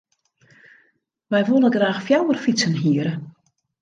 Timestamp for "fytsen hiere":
2.47-3.13